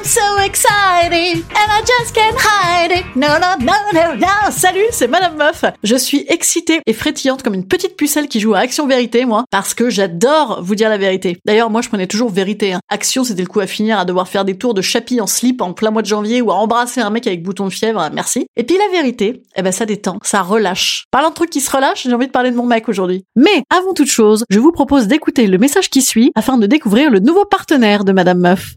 [0.00, 3.04] I'm so excited and I just can't hide it.
[3.16, 4.50] No, no, no, no, no.
[4.50, 5.62] Salut, c'est Madame Meuf.
[5.82, 9.44] Je suis excitée et frétillante comme une petite pucelle qui joue à Action Vérité, moi,
[9.50, 11.36] parce que j'adore vous dire la vérité.
[11.44, 12.72] D'ailleurs, moi, je prenais toujours vérité.
[12.72, 12.80] Hein.
[12.88, 15.60] Action, c'était le coup à finir à devoir faire des tours de chapi en slip
[15.60, 18.08] en plein mois de janvier ou à embrasser un mec avec bouton de fièvre.
[18.14, 18.46] Merci.
[18.56, 21.04] Et puis la vérité, eh ben ça détend, ça relâche.
[21.10, 23.26] Parlant de trucs qui se relâchent, j'ai envie de parler de mon mec aujourd'hui.
[23.36, 27.10] Mais avant toute chose, je vous propose d'écouter le message qui suit afin de découvrir
[27.10, 28.76] le nouveau partenaire de Madame Meuf.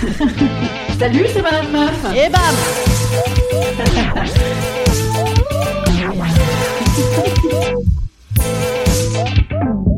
[0.98, 2.06] Salut, c'est Madame Meuf.
[2.16, 2.40] Et bam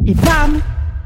[0.06, 0.60] Et bam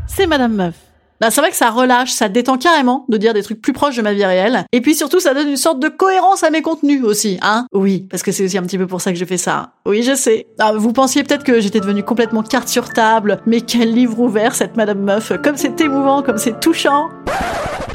[0.07, 0.75] C'est Madame Meuf.
[1.21, 3.97] Bah, c'est vrai que ça relâche, ça détend carrément de dire des trucs plus proches
[3.97, 4.65] de ma vie réelle.
[4.73, 8.07] Et puis surtout, ça donne une sorte de cohérence à mes contenus aussi, hein Oui,
[8.11, 9.73] parce que c'est aussi un petit peu pour ça que je fais ça.
[9.87, 10.47] Oui, je sais.
[10.59, 14.55] Ah, vous pensiez peut-être que j'étais devenue complètement carte sur table, mais quel livre ouvert
[14.55, 15.33] cette Madame Meuf.
[15.43, 17.09] Comme c'est émouvant, comme c'est touchant.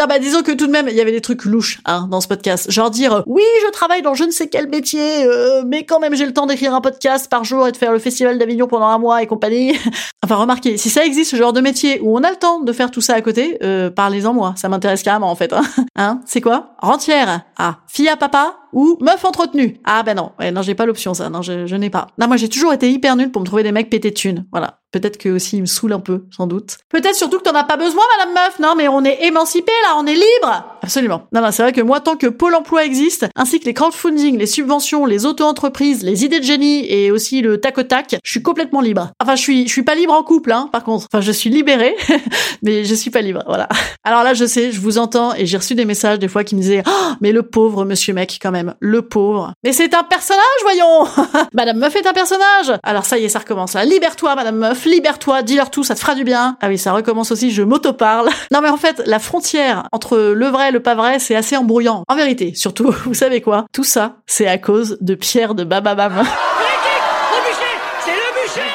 [0.07, 2.27] Bah disons que tout de même il y avait des trucs louches hein, dans ce
[2.27, 2.71] podcast.
[2.71, 5.99] Genre dire euh, oui je travaille dans je ne sais quel métier, euh, mais quand
[5.99, 8.67] même j'ai le temps d'écrire un podcast par jour et de faire le festival d'Avignon
[8.67, 9.77] pendant un mois et compagnie.
[10.23, 12.73] enfin remarquez, si ça existe ce genre de métier où on a le temps de
[12.73, 15.53] faire tout ça à côté, euh, parlez-en moi, ça m'intéresse carrément en fait.
[15.53, 15.61] Hein,
[15.95, 16.75] hein C'est quoi?
[16.79, 18.60] Rentière Ah, fille à papa?
[18.73, 21.75] Ou meuf entretenue Ah ben non, ouais, non j'ai pas l'option ça, non je, je
[21.75, 22.07] n'ai pas.
[22.17, 24.45] Non moi j'ai toujours été hyper nulle pour me trouver des mecs pétés de thunes,
[24.51, 24.81] voilà.
[24.91, 26.77] Peut-être que aussi il me saoule un peu, sans doute.
[26.89, 28.59] Peut-être surtout que t'en as pas besoin, Madame Meuf.
[28.59, 30.65] Non, mais on est émancipé là, on est libre.
[30.81, 31.27] Absolument.
[31.31, 34.37] Non, non, c'est vrai que moi, tant que Pôle Emploi existe, ainsi que les crowdfunding,
[34.37, 38.31] les subventions, les auto-entreprises, les idées de génie et aussi le tac au tac, je
[38.31, 39.11] suis complètement libre.
[39.21, 40.67] Enfin, je suis, je suis pas libre en couple, hein.
[40.73, 41.95] Par contre, enfin, je suis libérée,
[42.61, 43.43] mais je suis pas libre.
[43.47, 43.69] Voilà.
[44.03, 46.55] Alors là, je sais, je vous entends et j'ai reçu des messages des fois qui
[46.55, 49.53] me disaient, oh, mais le pauvre Monsieur Mec, quand même, le pauvre.
[49.63, 51.07] Mais c'est un personnage, voyons.
[51.53, 52.73] Madame Meuf est un personnage.
[52.83, 53.85] Alors ça y est, ça recommence là.
[53.85, 56.57] Libère-toi, Madame Meuf libère-toi, dis-leur tout, ça te fera du bien.
[56.61, 58.29] Ah oui, ça recommence aussi, je m'auto-parle.
[58.51, 61.55] Non mais en fait, la frontière entre le vrai et le pas vrai, c'est assez
[61.55, 62.03] embrouillant.
[62.07, 63.65] En vérité, surtout, vous savez quoi?
[63.71, 66.23] Tout ça, c'est à cause de Pierre de Bababam.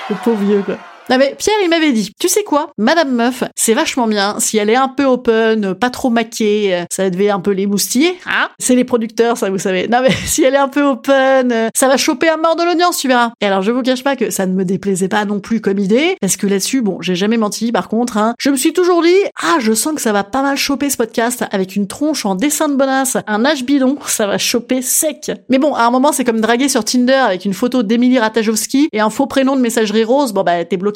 [0.08, 0.76] Le pauvre vieux, quoi.
[1.08, 4.58] Non mais Pierre, il m'avait dit, tu sais quoi, Madame Meuf, c'est vachement bien si
[4.58, 8.48] elle est un peu open, pas trop maquée, ça devait un peu les moustiller, hein?
[8.58, 9.86] C'est les producteurs, ça vous savez.
[9.86, 12.98] Non mais si elle est un peu open, ça va choper à mort de l'audience,
[12.98, 13.30] tu verras.
[13.40, 15.78] Et alors je vous cache pas que ça ne me déplaisait pas non plus comme
[15.78, 17.70] idée, parce que là-dessus, bon, j'ai jamais menti.
[17.70, 20.42] Par contre, hein, je me suis toujours dit, ah, je sens que ça va pas
[20.42, 24.26] mal choper ce podcast avec une tronche en dessin de bonasse, un âge bidon, ça
[24.26, 25.30] va choper sec.
[25.50, 28.88] Mais bon, à un moment, c'est comme draguer sur Tinder avec une photo d'Emilie Ratajkowski
[28.92, 30.32] et un faux prénom de messagerie rose.
[30.32, 30.95] Bon bah t'es bloqué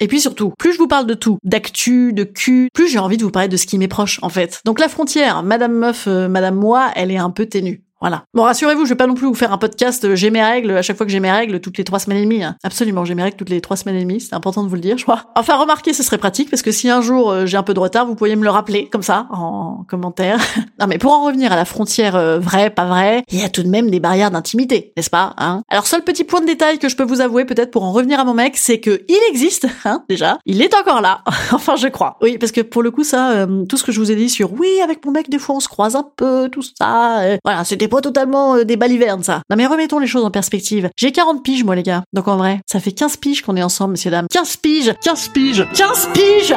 [0.00, 3.16] Et puis surtout, plus je vous parle de tout, d'actu, de cul, plus j'ai envie
[3.16, 4.60] de vous parler de ce qui m'est proche en fait.
[4.64, 7.84] Donc la frontière, Madame Meuf, euh, Madame Moi, elle est un peu ténue.
[8.04, 8.24] Voilà.
[8.34, 10.72] Bon, rassurez-vous, je vais pas non plus vous faire un podcast euh, j'ai mes règles
[10.72, 12.44] à chaque fois que j'ai mes règles toutes les trois semaines et demie.
[12.44, 12.54] hein.
[12.62, 14.20] Absolument, j'ai mes règles toutes les trois semaines et demie.
[14.20, 15.22] C'est important de vous le dire, je crois.
[15.36, 17.80] Enfin, remarquez, ce serait pratique parce que si un jour euh, j'ai un peu de
[17.80, 20.38] retard, vous pourriez me le rappeler comme ça en commentaire.
[20.78, 23.48] non, mais pour en revenir à la frontière euh, vrai, pas vrai, il y a
[23.48, 25.62] tout de même des barrières d'intimité, n'est-ce pas hein?
[25.70, 28.20] Alors, seul petit point de détail que je peux vous avouer peut-être pour en revenir
[28.20, 30.36] à mon mec, c'est que il existe, hein, déjà.
[30.44, 31.22] Il est encore là.
[31.52, 32.18] enfin, je crois.
[32.20, 34.28] Oui, parce que pour le coup, ça, euh, tout ce que je vous ai dit
[34.28, 37.20] sur oui, avec mon mec, des fois on se croise un peu, tout ça.
[37.22, 39.42] euh, voilà, c'était pas totalement euh, des balivernes, ça.
[39.48, 40.90] Non, mais remettons les choses en perspective.
[40.96, 42.02] J'ai 40 piges, moi, les gars.
[42.12, 44.26] Donc en vrai, ça fait 15 piges qu'on est ensemble, messieurs dames.
[44.30, 46.54] 15 piges 15 piges 15 piges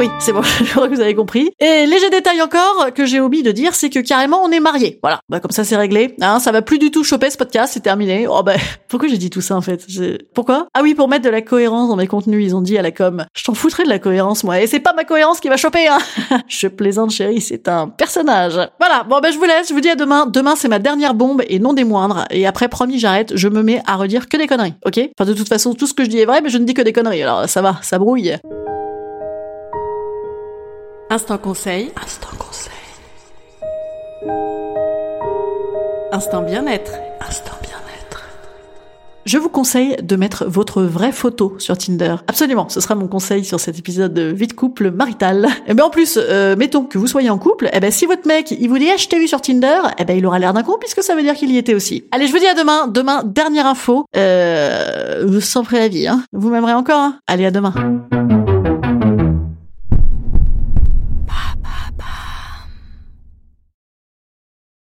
[0.00, 1.50] Oui, c'est bon, je crois que vous avez compris.
[1.60, 4.98] Et léger détail encore que j'ai omis de dire, c'est que carrément on est mariés.
[5.02, 6.16] Voilà, bah, comme ça c'est réglé.
[6.22, 8.26] Hein, ça va plus du tout choper ce podcast, c'est terminé.
[8.26, 8.54] Oh bah,
[8.88, 9.86] pourquoi j'ai dit tout ça en fait?
[10.32, 10.68] Pourquoi?
[10.72, 12.92] Ah oui, pour mettre de la cohérence dans mes contenus, ils ont dit à la
[12.92, 13.26] com.
[13.34, 15.88] Je t'en foutrais de la cohérence moi, et c'est pas ma cohérence qui va choper.
[15.88, 15.98] Hein
[16.48, 18.58] je plaisante chérie, c'est un personnage.
[18.78, 20.24] Voilà, bon bah je vous laisse, je vous dis à demain.
[20.24, 22.24] Demain c'est ma dernière bombe et non des moindres.
[22.30, 24.98] Et après, promis, j'arrête, je me mets à redire que des conneries, ok?
[25.18, 26.72] Enfin de toute façon, tout ce que je dis est vrai, mais je ne dis
[26.72, 28.38] que des conneries, alors ça va, ça brouille.
[31.12, 31.90] Instant conseil.
[32.00, 32.72] Instant conseil.
[36.12, 36.92] Instant bien-être.
[37.20, 38.28] Instant bien-être.
[39.26, 42.14] Je vous conseille de mettre votre vraie photo sur Tinder.
[42.28, 45.48] Absolument, ce sera mon conseil sur cet épisode de vie de couple marital.
[45.66, 48.06] Et ben en plus, euh, mettons que vous soyez en couple, et eh ben si
[48.06, 50.24] votre mec il vous dit eh, je t'ai vu sur Tinder, et eh ben il
[50.24, 52.04] aura l'air d'un con puisque ça veut dire qu'il y était aussi.
[52.12, 52.86] Allez, je vous dis à demain.
[52.86, 54.04] Demain, dernière info.
[54.16, 56.22] Euh, sans préavis, hein.
[56.32, 57.74] Vous m'aimerez encore, hein Allez, à demain.